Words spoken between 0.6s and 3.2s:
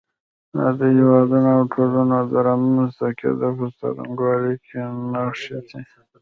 د هېوادونو او ټولنو د رامنځته